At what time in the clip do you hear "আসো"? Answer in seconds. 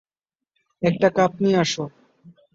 1.57-1.83